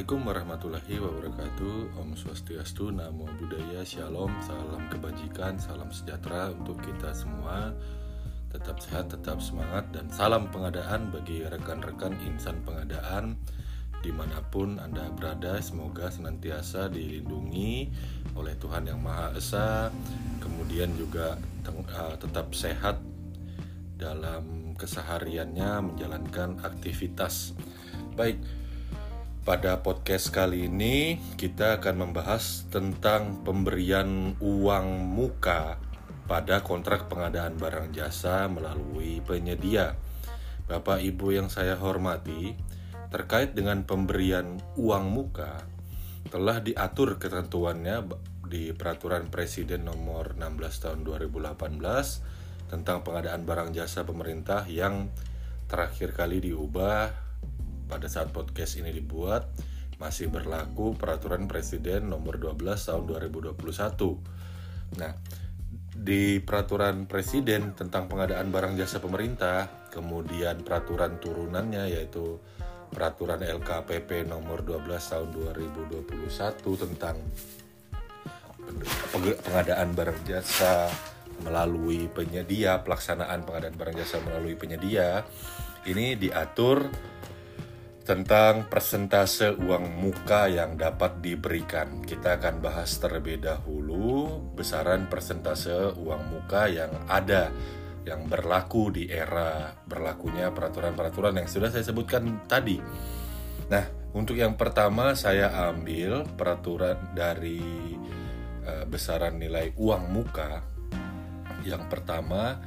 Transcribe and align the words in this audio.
Assalamualaikum 0.00 0.32
warahmatullahi 0.32 0.96
wabarakatuh. 0.96 1.76
Om 2.00 2.16
Swastiastu, 2.16 2.88
Namo 2.88 3.28
Buddhaya, 3.36 3.84
Shalom, 3.84 4.32
salam 4.40 4.88
kebajikan, 4.88 5.60
salam 5.60 5.92
sejahtera 5.92 6.56
untuk 6.56 6.80
kita 6.80 7.12
semua. 7.12 7.76
Tetap 8.48 8.80
sehat, 8.80 9.12
tetap 9.12 9.44
semangat, 9.44 9.92
dan 9.92 10.08
salam 10.08 10.48
pengadaan 10.48 11.12
bagi 11.12 11.44
rekan-rekan 11.44 12.16
insan 12.24 12.64
pengadaan 12.64 13.36
Di 14.00 14.08
mana 14.08 14.40
pun 14.40 14.80
Anda 14.80 15.12
berada, 15.12 15.60
semoga 15.60 16.08
senantiasa 16.08 16.88
dilindungi 16.88 17.92
oleh 18.40 18.56
Tuhan 18.56 18.88
Yang 18.88 19.00
Maha 19.04 19.36
Esa. 19.36 19.92
Kemudian 20.40 20.96
juga 20.96 21.36
uh, 21.68 22.16
tetap 22.16 22.56
sehat 22.56 22.96
dalam 24.00 24.72
kesehariannya 24.80 25.92
menjalankan 25.92 26.56
aktivitas. 26.64 27.52
Baik, 28.16 28.40
pada 29.40 29.80
podcast 29.80 30.28
kali 30.28 30.68
ini 30.68 31.16
kita 31.40 31.80
akan 31.80 32.04
membahas 32.04 32.68
tentang 32.68 33.40
pemberian 33.40 34.36
uang 34.36 35.08
muka 35.08 35.80
pada 36.28 36.60
kontrak 36.60 37.08
pengadaan 37.08 37.56
barang 37.56 37.96
jasa 37.96 38.46
melalui 38.52 39.24
penyedia. 39.24 39.96
Bapak 40.68 41.00
Ibu 41.00 41.34
yang 41.34 41.48
saya 41.48 41.74
hormati, 41.80 42.52
terkait 43.08 43.56
dengan 43.56 43.82
pemberian 43.82 44.60
uang 44.76 45.08
muka 45.08 45.64
telah 46.28 46.60
diatur 46.60 47.16
ketentuannya 47.16 48.06
di 48.44 48.76
Peraturan 48.76 49.32
Presiden 49.32 49.88
Nomor 49.88 50.36
16 50.36 50.84
Tahun 50.84 51.00
2018 51.00 51.80
tentang 52.68 53.02
pengadaan 53.02 53.42
barang 53.48 53.72
jasa 53.72 54.04
pemerintah 54.04 54.68
yang 54.68 55.08
terakhir 55.66 56.12
kali 56.14 56.44
diubah 56.44 57.29
pada 57.90 58.06
saat 58.06 58.30
podcast 58.30 58.78
ini 58.78 58.94
dibuat 58.94 59.50
masih 59.98 60.30
berlaku 60.30 60.94
peraturan 60.94 61.50
presiden 61.50 62.06
nomor 62.08 62.38
12 62.38 62.56
tahun 62.78 63.04
2021. 63.04 63.58
Nah, 64.96 65.12
di 65.90 66.40
peraturan 66.40 67.04
presiden 67.04 67.76
tentang 67.76 68.08
pengadaan 68.08 68.48
barang 68.48 68.78
jasa 68.80 69.02
pemerintah, 69.02 69.90
kemudian 69.92 70.62
peraturan 70.64 71.20
turunannya 71.20 71.92
yaitu 71.92 72.40
peraturan 72.88 73.44
LKPP 73.44 74.24
nomor 74.24 74.64
12 74.64 74.88
tahun 74.88 75.28
2021 75.52 76.82
tentang 76.88 77.20
pengadaan 79.44 79.90
barang 79.92 80.20
jasa 80.24 80.88
melalui 81.44 82.08
penyedia, 82.08 82.80
pelaksanaan 82.80 83.44
pengadaan 83.44 83.76
barang 83.76 83.96
jasa 84.00 84.22
melalui 84.24 84.56
penyedia 84.56 85.28
ini 85.88 86.16
diatur 86.16 86.88
tentang 88.10 88.66
persentase 88.66 89.54
uang 89.54 90.02
muka 90.02 90.50
yang 90.50 90.74
dapat 90.74 91.22
diberikan. 91.22 92.02
Kita 92.02 92.42
akan 92.42 92.58
bahas 92.58 92.98
terlebih 92.98 93.38
dahulu 93.38 94.42
besaran 94.58 95.06
persentase 95.06 95.94
uang 95.94 96.22
muka 96.26 96.66
yang 96.66 96.90
ada 97.06 97.54
yang 98.02 98.26
berlaku 98.26 98.90
di 98.90 99.06
era 99.06 99.70
berlakunya 99.86 100.50
peraturan-peraturan 100.50 101.38
yang 101.38 101.46
sudah 101.46 101.70
saya 101.70 101.86
sebutkan 101.86 102.50
tadi. 102.50 102.82
Nah, 103.70 103.86
untuk 104.10 104.34
yang 104.34 104.58
pertama 104.58 105.14
saya 105.14 105.70
ambil 105.70 106.26
peraturan 106.34 107.14
dari 107.14 107.62
uh, 108.66 108.90
besaran 108.90 109.38
nilai 109.38 109.70
uang 109.78 110.10
muka. 110.10 110.66
Yang 111.62 111.86
pertama 111.86 112.58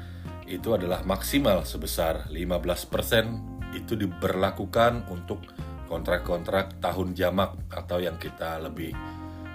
itu 0.47 0.71
adalah 0.71 1.03
maksimal 1.03 1.67
sebesar 1.67 2.31
15% 2.31 3.52
itu 3.75 3.97
diberlakukan 3.97 5.09
untuk 5.09 5.43
kontrak-kontrak 5.89 6.81
tahun 6.81 7.13
jamak 7.13 7.69
atau 7.69 8.01
yang 8.01 8.17
kita 8.17 8.57
lebih 8.63 8.95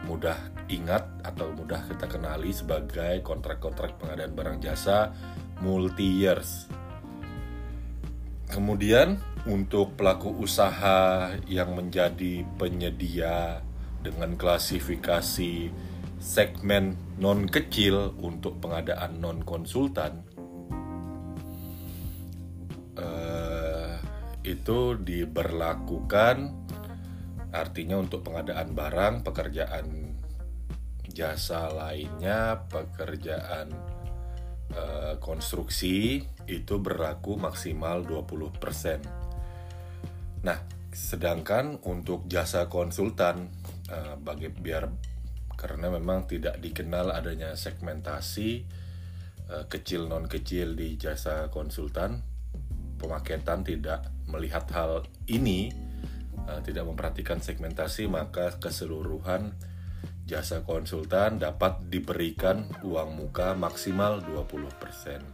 mudah 0.06 0.38
ingat 0.70 1.04
atau 1.26 1.50
mudah 1.50 1.82
kita 1.90 2.06
kenali 2.06 2.54
sebagai 2.54 3.20
kontrak-kontrak 3.26 3.98
pengadaan 3.98 4.32
barang 4.36 4.58
jasa 4.62 5.10
multi 5.58 6.22
years. 6.22 6.70
Kemudian 8.48 9.20
untuk 9.44 9.98
pelaku 9.98 10.32
usaha 10.40 11.32
yang 11.44 11.76
menjadi 11.76 12.46
penyedia 12.56 13.60
dengan 14.00 14.38
klasifikasi 14.38 15.68
segmen 16.18 16.98
non 17.18 17.46
kecil 17.46 18.16
untuk 18.18 18.58
pengadaan 18.62 19.20
non 19.20 19.42
konsultan 19.44 20.27
itu 24.48 24.96
diberlakukan 24.96 26.36
artinya 27.52 28.00
untuk 28.00 28.24
pengadaan 28.24 28.72
barang, 28.76 29.24
pekerjaan 29.24 30.16
jasa 31.08 31.72
lainnya, 31.72 32.68
pekerjaan 32.68 33.72
e, 34.72 35.16
konstruksi 35.20 36.24
itu 36.44 36.78
berlaku 36.80 37.36
maksimal 37.40 38.04
20%. 38.04 39.00
Nah, 40.44 40.58
sedangkan 40.92 41.80
untuk 41.84 42.28
jasa 42.28 42.68
konsultan 42.68 43.48
e, 43.88 44.16
bagi 44.20 44.48
biar 44.52 44.88
karena 45.58 45.90
memang 45.90 46.30
tidak 46.30 46.62
dikenal 46.62 47.10
adanya 47.10 47.56
segmentasi 47.56 48.62
e, 49.48 49.54
kecil 49.72 50.06
non 50.06 50.28
kecil 50.28 50.76
di 50.76 51.00
jasa 51.00 51.48
konsultan 51.48 52.37
pemaketan 52.98 53.64
tidak 53.64 54.10
melihat 54.28 54.66
hal 54.74 55.06
ini 55.30 55.72
uh, 56.44 56.60
tidak 56.60 56.84
memperhatikan 56.84 57.40
segmentasi 57.40 58.10
maka 58.10 58.58
keseluruhan 58.60 59.54
jasa 60.28 60.60
konsultan 60.60 61.40
dapat 61.40 61.88
diberikan 61.88 62.68
uang 62.84 63.16
muka 63.16 63.56
maksimal 63.56 64.20
20%. 64.20 65.24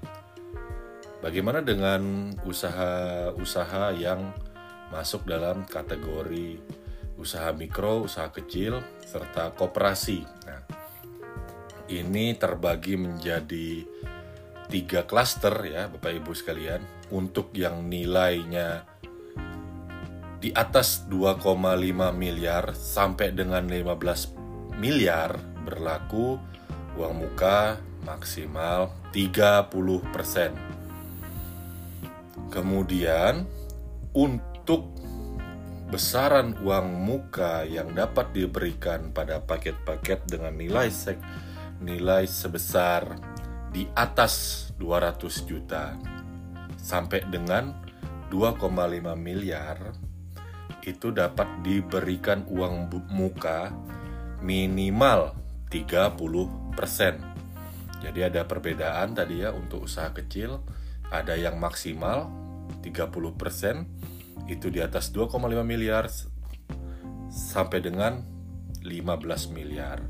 Bagaimana 1.19 1.65
dengan 1.67 2.31
usaha-usaha 2.47 3.97
yang 3.99 4.31
masuk 4.95 5.27
dalam 5.27 5.67
kategori 5.67 6.63
usaha 7.19 7.51
mikro, 7.51 8.07
usaha 8.07 8.31
kecil, 8.31 8.85
serta 9.03 9.51
koperasi? 9.57 10.23
Nah, 10.47 10.63
ini 11.91 12.37
terbagi 12.39 12.95
menjadi 12.95 13.83
tiga 14.69 15.05
klaster 15.05 15.55
ya 15.65 15.89
Bapak 15.93 16.13
Ibu 16.25 16.33
sekalian 16.33 16.83
untuk 17.13 17.53
yang 17.55 17.87
nilainya 17.89 18.85
di 20.45 20.53
atas 20.53 21.09
2,5 21.09 21.41
miliar 22.13 22.77
sampai 22.77 23.33
dengan 23.33 23.65
15 23.65 24.77
miliar 24.77 25.41
berlaku 25.65 26.37
uang 27.01 27.15
muka 27.17 27.81
maksimal 28.05 28.93
30%. 29.11 29.73
Kemudian 32.53 33.49
untuk 34.13 34.93
besaran 35.89 36.55
uang 36.61 36.93
muka 36.93 37.65
yang 37.65 37.97
dapat 37.97 38.31
diberikan 38.37 39.11
pada 39.17 39.41
paket-paket 39.41 40.29
dengan 40.29 40.55
nilai 40.55 40.93
sek 40.93 41.19
nilai 41.81 42.29
sebesar 42.29 43.34
di 43.75 43.91
atas 43.99 44.71
200 44.79 45.51
juta 45.51 45.99
sampai 46.79 47.27
dengan 47.27 47.75
2,5 48.31 48.71
miliar 49.19 49.91
itu 50.87 51.11
dapat 51.11 51.67
diberikan 51.67 52.47
uang 52.47 52.87
muka 53.11 53.75
minimal 54.45 55.33
30%. 55.73 58.05
Jadi 58.05 58.21
ada 58.21 58.45
perbedaan 58.45 59.17
tadi 59.17 59.43
ya 59.43 59.51
untuk 59.51 59.89
usaha 59.89 60.13
kecil, 60.13 60.61
ada 61.09 61.35
yang 61.35 61.57
maksimal 61.57 62.29
30% 62.85 64.47
itu 64.47 64.69
di 64.69 64.85
atas 64.85 65.09
2,5 65.09 65.41
miliar 65.65 66.05
sampai 67.33 67.81
dengan 67.81 68.21
15 68.85 69.57
miliar. 69.57 70.05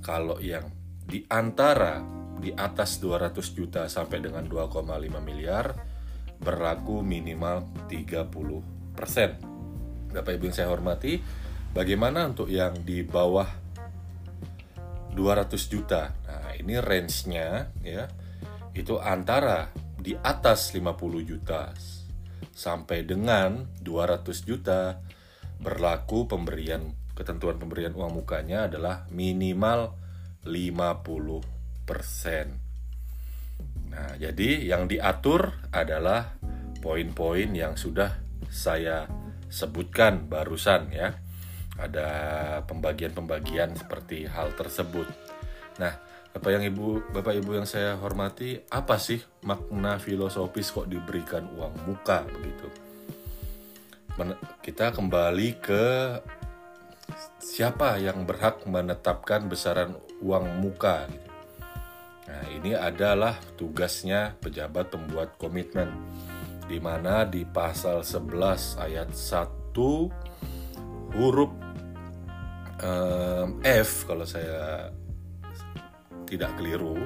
Kalau 0.00 0.38
yang 0.38 0.70
di 1.02 1.26
antara 1.26 2.19
di 2.40 2.50
atas 2.56 2.98
200 2.98 3.36
juta 3.52 3.86
sampai 3.86 4.24
dengan 4.24 4.48
2,5 4.48 4.88
miliar 5.20 5.76
berlaku 6.40 7.04
minimal 7.04 7.68
30 7.86 8.96
persen. 8.96 9.36
Bapak 10.10 10.40
Ibu 10.40 10.50
yang 10.50 10.56
saya 10.56 10.72
hormati, 10.72 11.20
bagaimana 11.76 12.26
untuk 12.26 12.48
yang 12.48 12.74
di 12.80 13.04
bawah 13.04 13.46
200 15.12 15.52
juta? 15.68 16.16
Nah, 16.26 16.56
ini 16.56 16.80
range-nya 16.80 17.70
ya, 17.84 18.08
itu 18.72 18.96
antara 18.96 19.68
di 20.00 20.16
atas 20.16 20.72
50 20.72 21.20
juta 21.22 21.70
sampai 22.56 23.04
dengan 23.04 23.68
200 23.84 24.48
juta 24.48 24.96
berlaku 25.60 26.24
pemberian 26.24 26.96
ketentuan 27.12 27.60
pemberian 27.60 27.92
uang 27.92 28.24
mukanya 28.24 28.64
adalah 28.64 29.04
minimal 29.12 29.92
50 30.48 31.59
Nah, 33.90 34.14
jadi 34.16 34.70
yang 34.70 34.86
diatur 34.86 35.50
adalah 35.74 36.38
poin-poin 36.78 37.50
yang 37.50 37.74
sudah 37.74 38.22
saya 38.46 39.10
sebutkan 39.50 40.30
barusan 40.30 40.94
ya. 40.94 41.10
ada 41.80 42.08
pembagian-pembagian 42.68 43.72
seperti 43.72 44.28
hal 44.28 44.52
tersebut. 44.52 45.08
Nah, 45.80 45.96
Bapak 46.30 46.50
yang 46.52 46.64
Ibu, 46.68 47.10
Bapak 47.10 47.40
Ibu 47.40 47.56
yang 47.56 47.64
saya 47.64 47.96
hormati, 47.96 48.60
apa 48.68 49.00
sih 49.00 49.18
makna 49.48 49.96
filosofis 49.96 50.70
kok 50.70 50.86
diberikan 50.92 51.48
uang 51.56 51.74
muka 51.88 52.22
begitu? 52.28 52.68
Men 54.20 54.36
kita 54.60 54.92
kembali 54.92 55.48
ke 55.58 55.84
siapa 57.40 57.98
yang 57.98 58.28
berhak 58.28 58.62
menetapkan 58.68 59.48
besaran 59.48 59.96
uang 60.20 60.60
muka 60.60 61.08
gitu. 61.08 61.29
Nah, 62.30 62.46
ini 62.46 62.78
adalah 62.78 63.34
tugasnya 63.58 64.38
pejabat 64.38 64.94
pembuat 64.94 65.34
komitmen 65.34 65.90
di 66.70 66.78
mana 66.78 67.26
di 67.26 67.42
pasal 67.42 68.06
11 68.06 68.78
ayat 68.78 69.10
1 69.10 69.74
huruf 71.18 71.50
um, 72.78 73.58
F 73.66 74.06
kalau 74.06 74.22
saya 74.22 74.94
tidak 76.30 76.54
keliru 76.54 77.02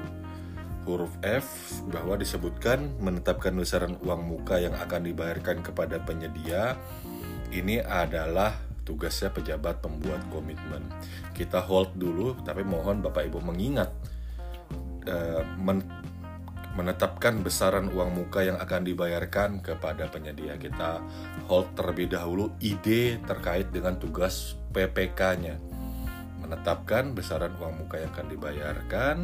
huruf 0.85 1.09
F 1.25 1.81
bahwa 1.89 2.13
disebutkan 2.21 3.01
menetapkan 3.01 3.57
besaran 3.57 3.97
uang 4.05 4.21
muka 4.21 4.61
yang 4.61 4.77
akan 4.77 5.09
dibayarkan 5.09 5.65
kepada 5.65 5.97
penyedia 6.05 6.77
ini 7.49 7.81
adalah 7.81 8.53
tugasnya 8.85 9.33
pejabat 9.33 9.81
pembuat 9.81 10.21
komitmen. 10.29 10.85
Kita 11.33 11.57
hold 11.65 11.97
dulu, 11.97 12.37
tapi 12.45 12.61
mohon 12.61 13.01
Bapak 13.01 13.25
Ibu 13.25 13.41
mengingat 13.41 13.89
uh, 15.09 15.41
men 15.57 15.81
menetapkan 16.75 17.39
besaran 17.39 17.87
uang 17.87 18.11
muka 18.11 18.43
yang 18.43 18.59
akan 18.59 18.83
dibayarkan 18.83 19.63
kepada 19.63 20.11
penyedia. 20.11 20.59
Kita 20.59 20.99
hold 21.47 21.71
terlebih 21.71 22.11
dahulu 22.11 22.51
ide 22.59 23.23
terkait 23.23 23.71
dengan 23.71 23.95
tugas 23.95 24.59
PPK-nya. 24.75 25.55
Menetapkan 26.43 27.15
besaran 27.15 27.55
uang 27.55 27.87
muka 27.87 28.03
yang 28.03 28.11
akan 28.11 28.27
dibayarkan. 28.27 29.15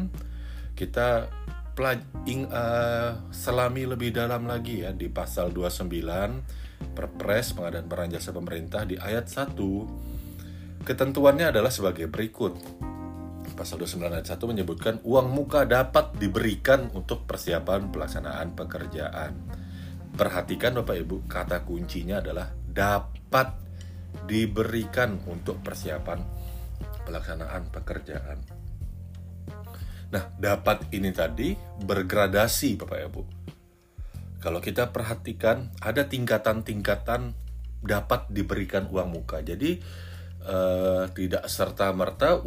Kita 0.72 1.28
pelajing 1.76 2.48
uh, 2.48 2.56
eh, 2.56 3.10
selami 3.32 3.84
lebih 3.88 4.12
dalam 4.12 4.44
lagi 4.44 4.84
ya 4.84 4.92
di 4.92 5.08
pasal 5.08 5.52
29 5.52 5.88
Perpres 6.92 7.56
Pengadaan 7.56 7.88
Barang 7.88 8.12
Jasa 8.12 8.32
Pemerintah 8.32 8.84
di 8.84 9.00
ayat 9.00 9.28
1 9.32 9.56
ketentuannya 10.84 11.48
adalah 11.48 11.72
sebagai 11.72 12.12
berikut 12.12 12.60
pasal 13.52 13.80
29 13.80 14.08
ayat 14.08 14.28
1 14.34 14.50
menyebutkan 14.50 14.94
uang 15.04 15.28
muka 15.30 15.68
dapat 15.68 16.16
diberikan 16.16 16.88
untuk 16.96 17.28
persiapan 17.28 17.92
pelaksanaan 17.92 18.56
pekerjaan. 18.56 19.32
Perhatikan 20.12 20.76
Bapak 20.80 20.96
Ibu, 21.00 21.16
kata 21.24 21.64
kuncinya 21.64 22.20
adalah 22.20 22.52
dapat 22.52 23.56
diberikan 24.28 25.16
untuk 25.24 25.64
persiapan 25.64 26.20
pelaksanaan 27.08 27.72
pekerjaan. 27.72 28.38
Nah, 30.12 30.24
dapat 30.36 30.92
ini 30.92 31.08
tadi 31.08 31.56
bergradasi 31.56 32.76
Bapak 32.76 33.00
Ibu. 33.08 33.22
Kalau 34.42 34.60
kita 34.60 34.92
perhatikan 34.92 35.72
ada 35.80 36.04
tingkatan-tingkatan 36.04 37.32
dapat 37.82 38.28
diberikan 38.28 38.86
uang 38.92 39.08
muka. 39.16 39.40
Jadi 39.40 39.78
uh, 40.46 41.04
tidak 41.14 41.46
serta 41.46 41.90
merta 41.94 42.38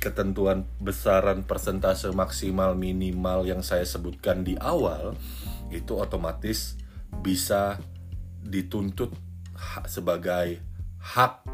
ketentuan 0.00 0.64
besaran 0.80 1.44
persentase 1.44 2.08
maksimal 2.12 2.72
minimal 2.72 3.44
yang 3.44 3.60
saya 3.60 3.84
sebutkan 3.84 4.40
di 4.40 4.56
awal 4.56 5.12
itu 5.68 5.92
otomatis 6.00 6.80
bisa 7.20 7.76
dituntut 8.40 9.12
sebagai 9.84 10.56
hak 11.00 11.44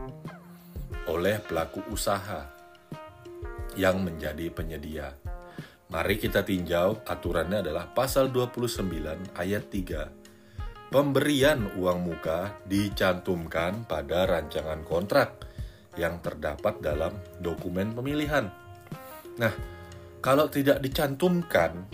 oleh 1.11 1.43
pelaku 1.43 1.83
usaha 1.91 2.47
yang 3.75 4.01
menjadi 4.03 4.47
penyedia. 4.51 5.11
Mari 5.87 6.19
kita 6.19 6.43
tinjau 6.43 7.07
aturannya 7.07 7.63
adalah 7.63 7.87
pasal 7.95 8.35
29 8.35 9.39
ayat 9.39 9.65
3. 9.71 10.91
Pemberian 10.91 11.79
uang 11.79 11.99
muka 12.03 12.59
dicantumkan 12.67 13.87
pada 13.87 14.27
rancangan 14.27 14.83
kontrak 14.83 15.47
yang 15.97 16.21
terdapat 16.21 16.81
dalam 16.85 17.13
dokumen 17.41 17.97
pemilihan. 17.97 18.53
Nah, 19.37 19.53
kalau 20.21 20.49
tidak 20.49 20.81
dicantumkan 20.81 21.89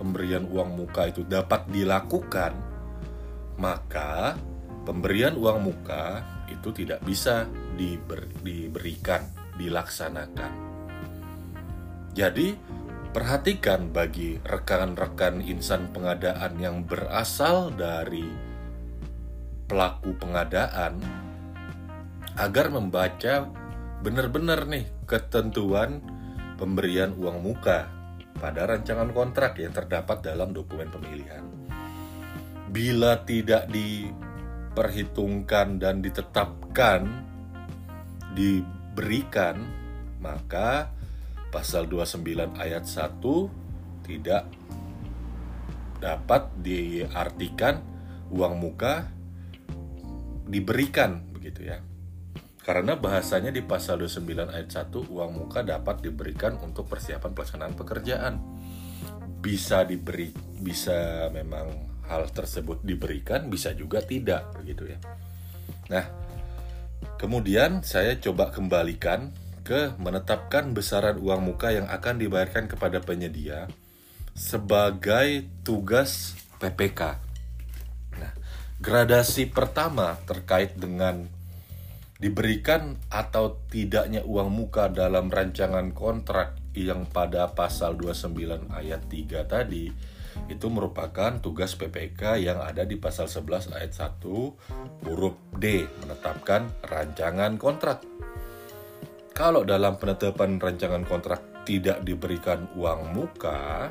pemberian 0.00 0.48
uang 0.48 0.80
muka 0.80 1.12
itu 1.12 1.24
dapat 1.28 1.68
dilakukan, 1.68 2.56
maka 3.60 4.36
pemberian 4.88 5.36
uang 5.36 5.60
muka 5.72 6.24
itu 6.48 6.72
tidak 6.72 7.04
bisa 7.04 7.44
diber, 7.76 8.24
diberikan, 8.40 9.28
dilaksanakan. 9.60 10.52
Jadi, 12.16 12.56
perhatikan 13.12 13.92
bagi 13.92 14.40
rekan-rekan 14.42 15.44
insan 15.44 15.92
pengadaan 15.92 16.58
yang 16.58 16.82
berasal 16.82 17.70
dari 17.70 18.50
pelaku 19.70 20.18
pengadaan 20.18 20.98
agar 22.40 22.72
membaca 22.72 23.52
benar-benar 24.00 24.64
nih 24.64 24.88
ketentuan 25.04 26.00
pemberian 26.56 27.12
uang 27.12 27.44
muka 27.44 27.92
pada 28.40 28.64
rancangan 28.64 29.12
kontrak 29.12 29.60
yang 29.60 29.76
terdapat 29.76 30.24
dalam 30.24 30.56
dokumen 30.56 30.88
pemilihan. 30.88 31.44
Bila 32.72 33.20
tidak 33.28 33.68
diperhitungkan 33.68 35.76
dan 35.76 36.00
ditetapkan 36.00 37.28
diberikan, 38.32 39.60
maka 40.24 40.96
pasal 41.52 41.84
29 41.92 42.56
ayat 42.56 42.88
1 42.88 43.20
tidak 44.08 44.48
dapat 46.00 46.48
diartikan 46.64 47.84
uang 48.32 48.56
muka 48.56 49.12
diberikan 50.48 51.20
begitu 51.36 51.68
ya. 51.68 51.89
Karena 52.60 52.92
bahasanya 52.92 53.48
di 53.48 53.64
pasal 53.64 54.04
29 54.04 54.52
ayat 54.52 54.68
1 54.68 54.92
uang 54.92 55.30
muka 55.32 55.64
dapat 55.64 56.04
diberikan 56.04 56.60
untuk 56.60 56.86
persiapan 56.92 57.32
pelaksanaan 57.32 57.74
pekerjaan. 57.74 58.34
Bisa 59.40 59.88
diberi 59.88 60.28
bisa 60.60 61.28
memang 61.32 61.72
hal 62.04 62.28
tersebut 62.28 62.84
diberikan, 62.84 63.48
bisa 63.48 63.72
juga 63.72 64.04
tidak 64.04 64.52
begitu 64.60 64.92
ya. 64.92 64.98
Nah, 65.88 66.04
kemudian 67.16 67.80
saya 67.80 68.20
coba 68.20 68.52
kembalikan 68.52 69.32
ke 69.64 69.96
menetapkan 69.96 70.76
besaran 70.76 71.16
uang 71.16 71.54
muka 71.54 71.72
yang 71.72 71.88
akan 71.88 72.20
dibayarkan 72.20 72.68
kepada 72.68 73.00
penyedia 73.00 73.70
sebagai 74.36 75.48
tugas 75.64 76.36
PPK. 76.60 77.16
Nah, 78.20 78.32
gradasi 78.82 79.48
pertama 79.48 80.20
terkait 80.28 80.76
dengan 80.76 81.39
diberikan 82.20 83.00
atau 83.08 83.56
tidaknya 83.72 84.20
uang 84.28 84.52
muka 84.52 84.92
dalam 84.92 85.32
rancangan 85.32 85.96
kontrak 85.96 86.60
yang 86.76 87.08
pada 87.08 87.50
pasal 87.56 87.96
29 87.96 88.68
ayat 88.70 89.08
3 89.08 89.48
tadi 89.48 89.88
itu 90.46 90.66
merupakan 90.68 91.40
tugas 91.40 91.74
PPK 91.74 92.44
yang 92.44 92.60
ada 92.60 92.84
di 92.84 93.00
pasal 93.00 93.26
11 93.26 93.72
ayat 93.72 93.92
1 93.96 95.08
huruf 95.08 95.34
D 95.56 95.88
menetapkan 96.04 96.68
rancangan 96.86 97.56
kontrak. 97.56 98.04
Kalau 99.32 99.64
dalam 99.64 99.96
penetapan 99.96 100.60
rancangan 100.60 101.02
kontrak 101.08 101.64
tidak 101.64 102.04
diberikan 102.04 102.68
uang 102.76 103.16
muka 103.16 103.88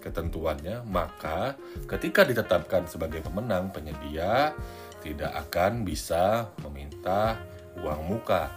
ketentuannya, 0.00 0.82
maka 0.88 1.54
ketika 1.84 2.24
ditetapkan 2.24 2.88
sebagai 2.88 3.20
pemenang 3.20 3.70
penyedia 3.70 4.56
tidak 5.04 5.32
akan 5.46 5.86
bisa 5.86 6.50
meminta 6.64 7.38
uang 7.82 8.02
muka 8.08 8.52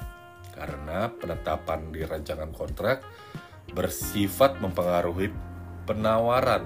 karena 0.55 1.07
penetapan 1.15 1.91
di 1.91 2.03
rancangan 2.03 2.51
kontrak 2.51 3.03
bersifat 3.71 4.59
mempengaruhi 4.59 5.31
penawaran. 5.87 6.65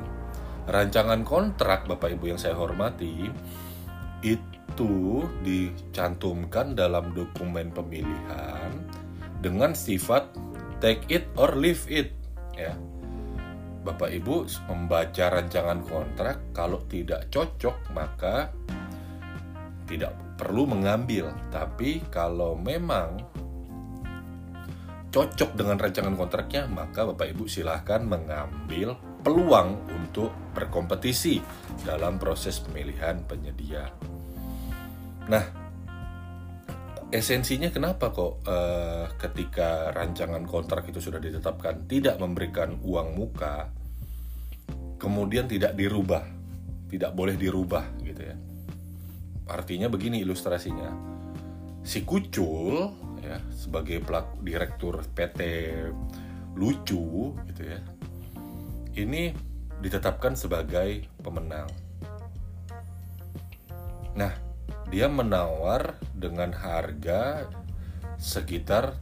Rancangan 0.63 1.27
kontrak 1.27 1.85
Bapak 1.91 2.15
Ibu 2.15 2.33
yang 2.33 2.39
saya 2.39 2.55
hormati 2.55 3.27
itu 4.23 5.27
dicantumkan 5.43 6.73
dalam 6.73 7.11
dokumen 7.11 7.69
pemilihan 7.69 8.71
dengan 9.43 9.75
sifat 9.75 10.31
take 10.79 11.03
it 11.11 11.27
or 11.35 11.51
leave 11.59 11.83
it 11.91 12.15
ya. 12.55 12.71
Bapak 13.83 14.15
Ibu 14.15 14.47
membaca 14.71 15.25
rancangan 15.27 15.83
kontrak 15.83 16.39
kalau 16.55 16.79
tidak 16.87 17.27
cocok 17.27 17.75
maka 17.91 18.47
tidak 19.83 20.15
perlu 20.43 20.67
mengambil, 20.67 21.31
tapi 21.47 22.03
kalau 22.11 22.59
memang 22.59 23.23
cocok 25.07 25.55
dengan 25.55 25.79
rancangan 25.79 26.19
kontraknya, 26.19 26.67
maka 26.67 27.07
Bapak 27.07 27.31
Ibu 27.31 27.47
silahkan 27.47 28.03
mengambil 28.03 28.99
peluang 29.23 29.79
untuk 29.87 30.35
berkompetisi 30.51 31.39
dalam 31.87 32.19
proses 32.19 32.59
pemilihan 32.59 33.23
penyedia. 33.23 33.87
Nah, 35.31 35.63
esensinya 37.07 37.71
kenapa 37.71 38.11
kok 38.11 38.43
uh, 38.43 39.07
ketika 39.15 39.95
rancangan 39.95 40.43
kontrak 40.43 40.91
itu 40.91 40.99
sudah 40.99 41.23
ditetapkan 41.23 41.87
tidak 41.87 42.19
memberikan 42.19 42.75
uang 42.83 43.15
muka 43.15 43.69
kemudian 44.97 45.45
tidak 45.45 45.77
dirubah 45.77 46.25
tidak 46.89 47.13
boleh 47.13 47.37
dirubah 47.37 47.85
gitu 48.01 48.33
ya 48.33 48.35
artinya 49.47 49.91
begini 49.91 50.23
ilustrasinya 50.23 50.91
si 51.83 52.07
kucul 52.07 52.95
ya 53.19 53.39
sebagai 53.51 53.99
pelaku 54.03 54.39
direktur 54.43 55.03
PT 55.03 55.39
lucu 56.55 57.35
gitu 57.51 57.61
ya 57.63 57.79
ini 58.99 59.35
ditetapkan 59.83 60.35
sebagai 60.39 61.07
pemenang 61.19 61.67
nah 64.15 64.31
dia 64.93 65.09
menawar 65.09 65.97
dengan 66.13 66.53
harga 66.53 67.49
sekitar 68.21 68.95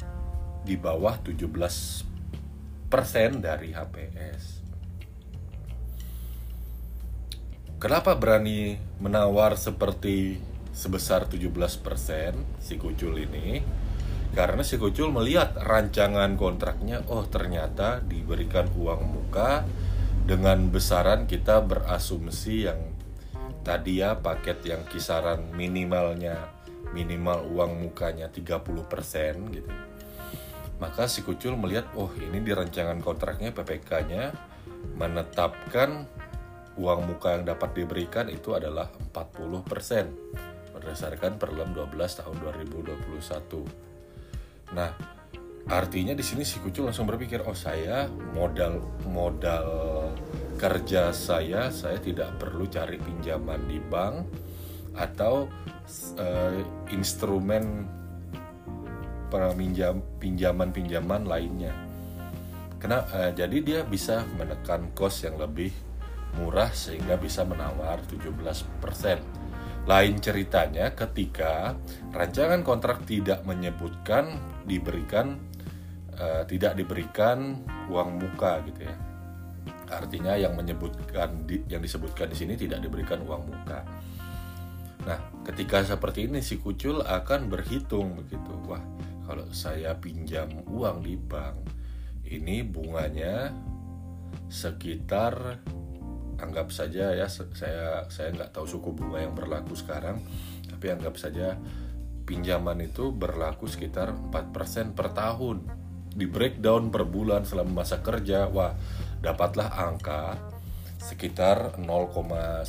di 0.62 0.77
bawah 0.77 1.17
17% 1.25 2.05
dari 3.41 3.74
HPS. 3.74 4.61
Kenapa 7.81 8.13
berani 8.13 8.77
menawar 9.01 9.57
seperti 9.57 10.38
sebesar 10.69 11.25
17% 11.25 11.81
si 12.61 12.77
Kucul 12.77 13.17
ini? 13.25 13.57
Karena 14.38 14.61
si 14.61 14.77
Kucul 14.77 15.09
melihat 15.09 15.57
rancangan 15.57 16.38
kontraknya, 16.38 17.01
oh 17.09 17.25
ternyata 17.25 17.97
diberikan 18.05 18.69
uang 18.77 19.01
muka 19.01 19.65
dengan 20.29 20.69
besaran 20.69 21.25
kita 21.25 21.65
berasumsi 21.65 22.69
yang 22.69 22.77
tadi 23.65 24.05
ya 24.05 24.13
paket 24.13 24.61
yang 24.61 24.85
kisaran 24.85 25.50
minimalnya 25.50 26.53
minimal 26.93 27.50
uang 27.50 27.81
mukanya 27.81 28.29
30% 28.29 29.57
gitu. 29.57 29.73
Maka 30.77 31.09
si 31.09 31.25
Kucul 31.25 31.57
melihat, 31.57 31.89
oh 31.97 32.13
ini 32.13 32.45
di 32.45 32.53
rancangan 32.53 33.01
kontraknya 33.01 33.50
PPK-nya 33.50 34.38
menetapkan 35.01 36.05
uang 36.80 37.04
muka 37.08 37.36
yang 37.36 37.44
dapat 37.44 37.75
diberikan 37.75 38.32
itu 38.32 38.56
adalah 38.56 38.88
40% 39.12 40.72
berdasarkan 40.72 41.36
Perlem 41.38 41.75
12 41.75 42.20
tahun 42.24 42.36
2021. 42.63 44.74
Nah, 44.74 44.90
artinya 45.68 46.16
di 46.16 46.24
sini 46.24 46.48
si 46.48 46.63
Kucul 46.63 46.86
langsung 46.90 47.06
berpikir, 47.06 47.44
oh 47.44 47.54
saya 47.54 48.08
modal 48.34 48.82
modal 49.12 49.68
kerja 50.62 51.10
saya 51.10 51.74
saya 51.74 51.98
tidak 51.98 52.38
perlu 52.38 52.70
cari 52.70 53.01
pinjaman 53.01 53.66
di 53.66 53.82
bank 53.82 54.30
atau 54.94 55.50
uh, 56.22 56.58
instrumen 56.94 57.90
peminjam 59.32 60.04
pinjaman-pinjaman 60.22 61.25
lainnya. 61.25 61.74
Kena, 62.78 63.06
uh, 63.10 63.32
jadi 63.34 63.58
dia 63.62 63.80
bisa 63.86 64.25
menekan 64.38 64.94
kos 64.94 65.25
yang 65.25 65.42
lebih 65.42 65.74
murah 66.39 66.71
sehingga 66.71 67.17
bisa 67.19 67.43
menawar 67.43 68.00
17%. 68.05 69.88
Lain 69.89 70.13
ceritanya 70.21 70.93
ketika 70.93 71.73
rancangan 72.13 72.61
kontrak 72.61 73.01
tidak 73.09 73.41
menyebutkan 73.43 74.38
diberikan 74.69 75.41
uh, 76.15 76.45
tidak 76.45 76.77
diberikan 76.77 77.65
uang 77.89 78.21
muka 78.21 78.61
gitu 78.69 78.85
ya 78.85 78.95
Artinya 79.91 80.39
yang 80.39 80.55
menyebutkan 80.55 81.43
di, 81.43 81.59
yang 81.67 81.83
disebutkan 81.83 82.31
di 82.31 82.38
sini 82.39 82.55
tidak 82.55 82.79
diberikan 82.79 83.19
uang 83.27 83.43
muka. 83.51 83.83
Nah, 85.03 85.19
ketika 85.43 85.83
seperti 85.83 86.31
ini 86.31 86.39
si 86.39 86.63
kucul 86.63 87.03
akan 87.03 87.51
berhitung 87.51 88.15
begitu. 88.15 88.55
Wah, 88.71 88.79
kalau 89.27 89.43
saya 89.51 89.91
pinjam 90.00 90.47
uang 90.71 91.03
di 91.03 91.19
bank, 91.19 91.67
ini 92.23 92.63
bunganya 92.63 93.51
sekitar 94.47 95.59
anggap 96.41 96.74
saja 96.74 97.13
ya 97.13 97.29
saya 97.29 98.10
saya 98.10 98.33
nggak 98.33 98.51
tahu 98.51 98.65
suku 98.65 98.91
bunga 98.98 99.21
yang 99.21 99.38
berlaku 99.38 99.77
sekarang, 99.77 100.19
tapi 100.67 100.89
anggap 100.89 101.15
saja 101.21 101.55
pinjaman 102.25 102.81
itu 102.81 103.13
berlaku 103.13 103.69
sekitar 103.69 104.13
4% 104.13 104.98
per 104.98 105.13
tahun. 105.13 105.67
Di 106.12 106.27
breakdown 106.27 106.91
per 106.91 107.07
bulan 107.07 107.48
selama 107.48 107.86
masa 107.86 108.03
kerja, 108.03 108.51
wah 108.51 108.75
dapatlah 109.24 109.71
angka 109.71 110.36
sekitar 111.01 111.81
0,9 111.81 112.67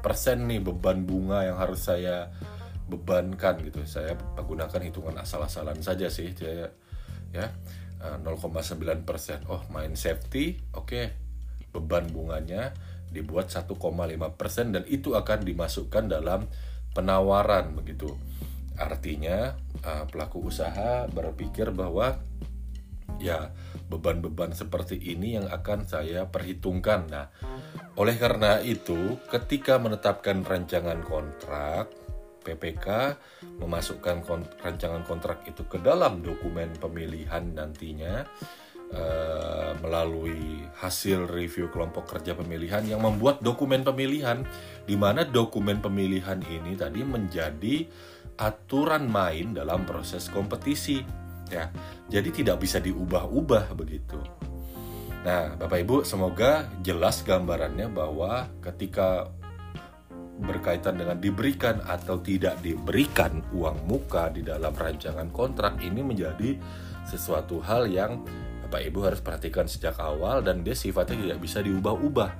persen 0.00 0.48
nih 0.48 0.64
beban 0.64 1.04
bunga 1.04 1.44
yang 1.44 1.58
harus 1.58 1.86
saya 1.88 2.30
bebankan 2.86 3.58
gitu. 3.66 3.82
Saya 3.84 4.14
menggunakan 4.38 4.80
hitungan 4.86 5.16
asal-asalan 5.18 5.82
saja 5.82 6.06
sih, 6.06 6.30
saya 6.32 6.70
ya 7.34 7.46
0,9 8.00 8.86
eh, 8.86 9.02
persen. 9.02 9.42
Oh 9.50 9.66
main 9.74 9.98
safety, 9.98 10.62
oke 10.72 10.86
okay. 10.86 11.06
beban 11.74 12.08
bunganya 12.08 12.72
dibuat 13.16 13.48
1,5 13.48 13.72
persen 14.36 14.76
dan 14.76 14.84
itu 14.84 15.16
akan 15.16 15.40
dimasukkan 15.48 16.04
dalam 16.12 16.44
penawaran 16.92 17.72
begitu. 17.72 18.12
Artinya 18.76 19.56
eh, 19.80 20.04
pelaku 20.12 20.52
usaha 20.52 21.08
berpikir 21.08 21.72
bahwa 21.72 22.20
ya 23.16 23.48
beban-beban 23.88 24.52
seperti 24.52 25.00
ini 25.00 25.40
yang 25.40 25.48
akan 25.48 25.88
saya 25.88 26.28
perhitungkan. 26.28 27.08
Nah, 27.08 27.32
oleh 27.96 28.16
karena 28.20 28.60
itu, 28.60 29.16
ketika 29.32 29.80
menetapkan 29.80 30.44
rancangan 30.44 31.00
kontrak, 31.00 31.88
PPK 32.46 33.18
memasukkan 33.58 34.22
kont 34.22 34.46
rancangan 34.62 35.02
kontrak 35.02 35.42
itu 35.50 35.66
ke 35.66 35.82
dalam 35.82 36.22
dokumen 36.22 36.70
pemilihan 36.78 37.42
nantinya 37.50 38.22
uh, 38.94 39.72
melalui 39.80 40.66
hasil 40.76 41.26
review 41.30 41.72
kelompok 41.72 42.18
kerja 42.18 42.36
pemilihan 42.36 42.84
yang 42.84 43.00
membuat 43.02 43.40
dokumen 43.40 43.82
pemilihan 43.82 44.44
di 44.84 44.94
mana 44.94 45.24
dokumen 45.24 45.80
pemilihan 45.80 46.38
ini 46.46 46.76
tadi 46.76 47.00
menjadi 47.02 47.88
aturan 48.36 49.08
main 49.08 49.56
dalam 49.56 49.88
proses 49.88 50.28
kompetisi 50.28 51.00
ya. 51.48 51.72
Jadi 52.06 52.44
tidak 52.44 52.62
bisa 52.62 52.78
diubah-ubah 52.78 53.72
begitu. 53.72 54.20
Nah, 55.26 55.58
Bapak 55.58 55.82
Ibu, 55.82 55.96
semoga 56.06 56.70
jelas 56.86 57.26
gambarannya 57.26 57.90
bahwa 57.90 58.46
ketika 58.62 59.26
berkaitan 60.36 61.00
dengan 61.00 61.16
diberikan 61.16 61.80
atau 61.82 62.20
tidak 62.20 62.60
diberikan 62.60 63.40
uang 63.56 63.88
muka 63.88 64.28
di 64.28 64.44
dalam 64.44 64.70
rancangan 64.76 65.32
kontrak 65.32 65.80
ini 65.80 66.04
menjadi 66.04 66.60
sesuatu 67.08 67.58
hal 67.64 67.88
yang 67.88 68.20
Bapak 68.66 68.82
Ibu 68.82 68.98
harus 69.06 69.22
perhatikan 69.22 69.70
sejak 69.70 69.94
awal 70.02 70.42
dan 70.42 70.66
dia 70.66 70.74
sifatnya 70.74 71.22
tidak 71.22 71.38
bisa 71.38 71.62
diubah-ubah. 71.62 72.30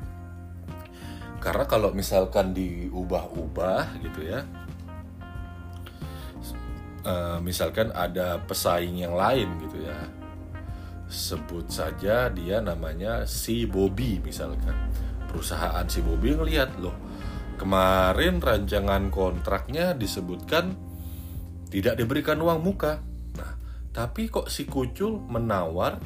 Karena 1.38 1.64
kalau 1.70 1.94
misalkan 1.94 2.50
diubah-ubah 2.50 4.02
gitu 4.02 4.26
ya, 4.26 4.42
uh, 7.06 7.38
misalkan 7.38 7.94
ada 7.94 8.42
pesaing 8.42 8.98
yang 8.98 9.14
lain 9.14 9.46
gitu 9.62 9.86
ya 9.86 9.96
sebut 11.06 11.70
saja 11.70 12.26
dia 12.34 12.58
namanya 12.58 13.22
si 13.30 13.62
Bobby 13.64 14.18
misalkan 14.18 14.74
perusahaan 15.30 15.86
si 15.86 16.02
Bobby 16.02 16.34
ngelihat 16.34 16.82
loh 16.82 16.98
kemarin 17.56 18.42
rancangan 18.42 19.08
kontraknya 19.14 19.94
disebutkan 19.94 20.74
tidak 21.70 21.94
diberikan 22.02 22.42
uang 22.42 22.58
muka 22.58 22.98
nah 23.38 23.54
tapi 23.94 24.26
kok 24.26 24.50
si 24.50 24.66
Kucul 24.66 25.22
menawar 25.30 26.02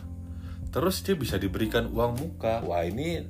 terus 0.70 1.02
dia 1.02 1.18
bisa 1.18 1.36
diberikan 1.36 1.90
uang 1.90 2.18
muka 2.18 2.62
wah 2.62 2.86
ini 2.86 3.26